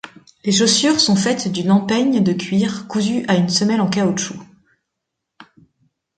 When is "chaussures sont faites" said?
0.51-1.51